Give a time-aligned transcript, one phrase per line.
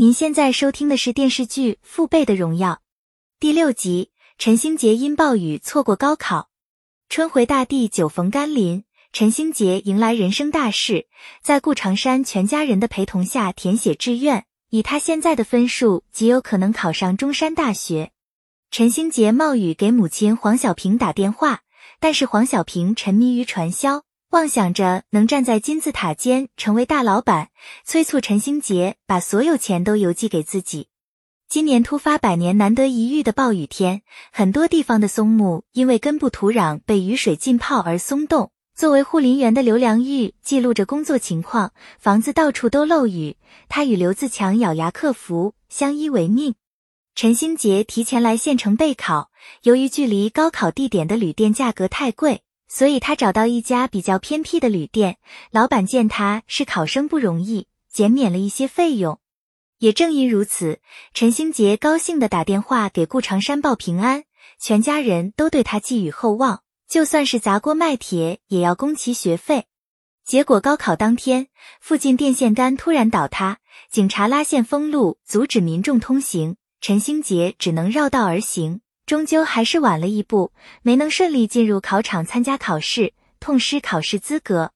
[0.00, 2.74] 您现在收听的是电视剧《父辈的荣耀》
[3.40, 4.12] 第六集。
[4.38, 6.50] 陈星杰因暴雨错过高考，
[7.08, 8.84] 春回大地久逢甘霖。
[9.12, 11.08] 陈星杰迎来人生大事，
[11.42, 18.12] 在顾长山全家人的陪同下填写志愿，以他现在的分数，极有可能考上中山大学。
[18.70, 21.62] 陈星杰冒雨给母亲黄小平打电话，
[21.98, 24.04] 但是黄小平沉迷于传销。
[24.30, 27.48] 妄想着能站在金字塔尖成为大老板，
[27.82, 30.88] 催促陈星杰把所有钱都邮寄给自己。
[31.48, 38.52] 今年突发百年难得一遇的暴雨天，很多地方的松木因为根部土壤被雨水浸泡而松动。
[38.76, 43.38] 作为护林员的刘良玉记录着工作情况，房子到处都漏雨，
[43.70, 46.54] 他与刘自强咬牙克服，相依为命。
[47.14, 49.30] 陈星杰提前来县城备考，
[49.62, 52.42] 由于距离高考地点的旅店价格太贵。
[52.68, 55.16] 所以他找到一家比较偏僻的旅店，
[55.50, 59.18] 老板见他是考生不容易，减免了一些费用。
[59.78, 60.80] 也正因如此，
[61.14, 64.24] 陈星杰高兴地打电话给顾长山报平安，
[64.60, 69.66] 全家人都对他寄予厚望，就算是砸锅卖铁也要供其学费。
[70.24, 71.46] 结果高考当天，
[71.80, 73.60] 附近电线杆突然倒塌，
[73.90, 78.82] 警察拉线封路，阻止民众通行，陈星杰只能绕道而行。
[79.08, 84.72] 终究还是晚了一步，没能顺利进入考场参加考试，痛失考试资格。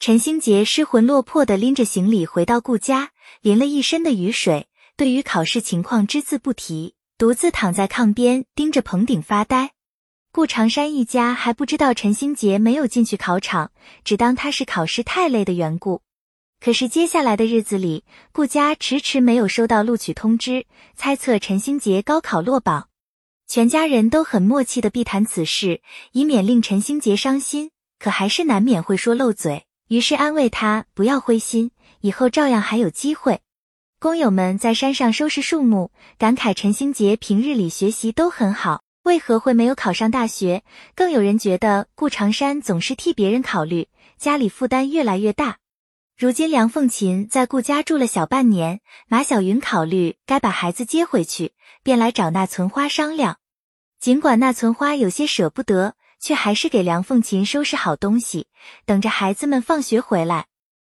[0.00, 3.10] 陈星杰失魂落魄地拎着行李回到顾家，
[3.42, 9.72] 淋了一身的雨水，对于考试情况只字不提，独自躺在炕边盯着棚顶发呆。
[10.32, 16.00] 顾长山一家还不知道陈星杰没有进去考场，只当他是考试太累的缘故。
[16.60, 22.88] 可是接下来的日子里，顾家迟迟没有收到录取通知，猜测陈星杰高考落榜。
[23.48, 25.80] 全家人都很默契的避谈此事，
[26.10, 27.70] 以免令陈星杰伤心。
[27.98, 33.40] 可还是难免会说漏嘴，于是安慰他不要灰心，以后照样还有机会。
[33.98, 40.62] 工友们在山上收拾树木，感慨陈星杰平日里学习都很好，为何会没有考上大学？
[40.94, 43.88] 更有人觉得顾长山总是替别人考虑，
[44.18, 45.58] 家里负担越来越大。
[46.18, 51.52] 如今梁凤琴在顾家住了小半年，马小云考虑该把孩子接回去。
[51.82, 53.36] 便来找那存花商量，
[54.00, 58.46] 尽管那存花有些舍不得，却还是给梁凤琴收拾好东西，
[58.86, 60.46] 等着孩子们放学回来。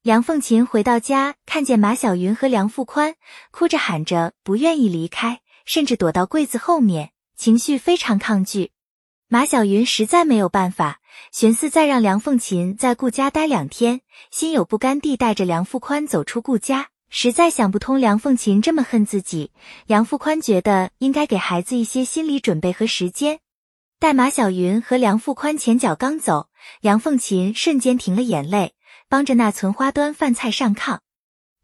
[0.00, 3.14] 梁凤琴回到家，看见马小云和梁富宽，
[3.50, 8.72] 哭着喊着不愿意离开，甚至躲到柜子后面，情绪非常抗拒。
[9.32, 11.00] 马小云实在没有办法，
[11.32, 16.90] 寻思再让梁凤琴在顾家待两天，心有不甘地带着梁富宽走出顾家。
[17.08, 19.50] 实在想不通梁凤琴这么恨自己，
[19.86, 23.38] 杨富宽觉得应该给孩子一些心理准备和时间。
[23.98, 26.50] 待马小云和梁富宽前脚刚走，
[26.82, 28.74] 梁凤琴瞬间停了眼泪，
[29.08, 30.98] 帮着那存花端饭菜上炕。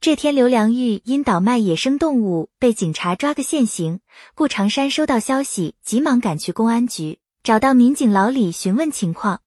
[0.00, 4.00] 这天，刘良玉因倒卖野生动物被警察抓个现行，
[4.34, 9.40] 顾长山收到消息，急忙赶去公安局，找到民警老李询问情况。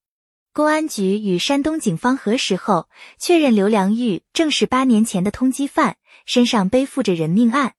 [0.53, 7.73] 公安局与山东警方核实后，确认刘良玉正是八年前的通缉犯，身上背负着人命案。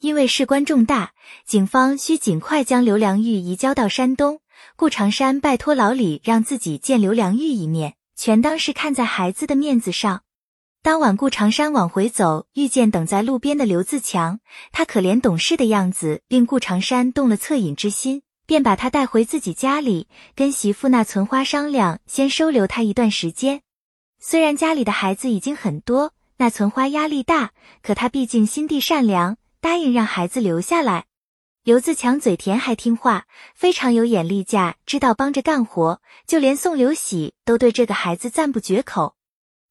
[0.00, 1.12] 因为事关重大，
[1.46, 4.40] 警方需尽快将刘良玉移交到山东。
[4.76, 10.22] 顾长山拜托老李让自己见刘良玉一面，全当是看在孩子的面子上。
[10.82, 14.40] 当晚，顾长山往回走，遇见等在路边的刘自强，
[14.72, 18.22] 他可怜懂事的样子令顾长山动了恻隐之心。
[18.46, 23.60] 便把他带回自己家里，跟媳妇那存花商量，先收留他一段时间。
[24.18, 27.52] 虽然家里的孩子已经很多，那存花压力大，
[27.82, 31.04] 可他毕竟心地善良，答应让孩子留下来。
[31.64, 39.16] 刘自强嘴甜还听话，非常有眼力架，知道帮着干活，就连宋刘喜都对这个孩子赞不绝口。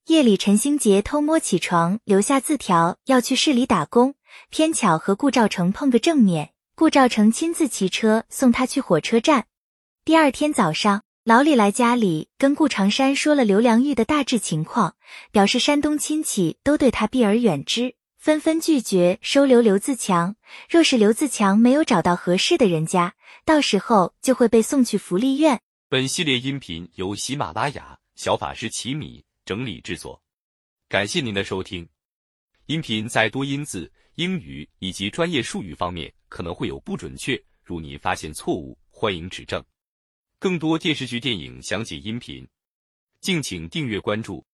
[0.08, 4.16] 夜里，陈星杰偷摸起床，留下字条要去市里打工，
[4.50, 6.52] 偏巧和顾兆成碰个正面。
[6.78, 9.48] 顾兆成亲自骑车送他去火车站。
[10.04, 14.98] 第二天早上，老李来家里跟顾长山说了刘良玉的大致情况，
[15.32, 20.36] 表示山东亲戚都对他避而远之，纷纷拒绝收留刘自强。
[20.70, 25.62] 若是刘自强没有找到合适的人家，到时候就会被送去福利院。
[25.88, 30.22] 本系列音频由喜马拉雅小法师奇米整理制作，
[30.90, 31.88] 感谢您的收听。
[32.66, 33.90] 音频在多音字。
[34.16, 39.64] 英语以及专业术语方面可能会有不准确，如您发现错误，欢迎指正。
[40.38, 42.46] 更多电视剧、电影详解音频，
[43.22, 44.46] 敬请订阅关注。